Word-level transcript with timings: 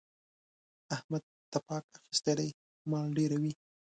احمد 0.95 1.23
تپاک 1.51 1.85
اخيستی 1.97 2.33
دی؛ 2.37 2.49
مال 2.89 3.07
ډېروي. 3.17 3.53